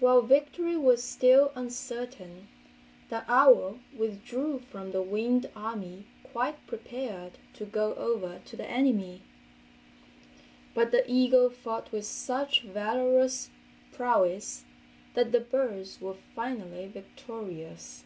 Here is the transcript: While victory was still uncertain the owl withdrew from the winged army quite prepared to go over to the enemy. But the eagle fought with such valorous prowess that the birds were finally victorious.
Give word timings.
While 0.00 0.22
victory 0.22 0.74
was 0.74 1.02
still 1.04 1.52
uncertain 1.54 2.48
the 3.10 3.24
owl 3.30 3.80
withdrew 3.94 4.60
from 4.60 4.90
the 4.92 5.02
winged 5.02 5.50
army 5.54 6.06
quite 6.32 6.66
prepared 6.66 7.32
to 7.52 7.66
go 7.66 7.92
over 7.96 8.40
to 8.46 8.56
the 8.56 8.66
enemy. 8.66 9.20
But 10.72 10.92
the 10.92 11.04
eagle 11.12 11.50
fought 11.50 11.92
with 11.92 12.06
such 12.06 12.62
valorous 12.62 13.50
prowess 13.92 14.64
that 15.12 15.30
the 15.30 15.40
birds 15.40 16.00
were 16.00 16.16
finally 16.34 16.86
victorious. 16.86 18.04